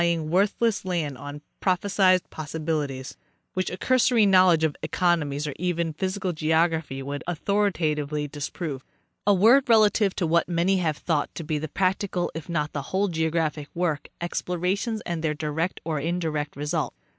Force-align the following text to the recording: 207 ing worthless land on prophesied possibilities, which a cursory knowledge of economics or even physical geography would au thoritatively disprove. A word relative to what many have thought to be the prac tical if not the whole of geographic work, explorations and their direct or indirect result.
207 0.01 0.19
ing 0.23 0.31
worthless 0.31 0.83
land 0.83 1.15
on 1.15 1.43
prophesied 1.59 2.27
possibilities, 2.31 3.17
which 3.53 3.69
a 3.69 3.77
cursory 3.77 4.25
knowledge 4.25 4.63
of 4.63 4.75
economics 4.81 5.45
or 5.45 5.53
even 5.59 5.93
physical 5.93 6.33
geography 6.33 7.03
would 7.03 7.23
au 7.27 7.33
thoritatively 7.35 8.27
disprove. 8.27 8.83
A 9.27 9.33
word 9.35 9.69
relative 9.69 10.15
to 10.15 10.25
what 10.25 10.49
many 10.49 10.77
have 10.77 10.97
thought 10.97 11.29
to 11.35 11.43
be 11.43 11.59
the 11.59 11.67
prac 11.67 11.99
tical 11.99 12.29
if 12.33 12.49
not 12.49 12.73
the 12.73 12.81
whole 12.89 13.05
of 13.05 13.11
geographic 13.11 13.67
work, 13.75 14.09
explorations 14.19 15.01
and 15.01 15.23
their 15.23 15.35
direct 15.35 15.79
or 15.85 15.99
indirect 15.99 16.55
result. 16.55 16.95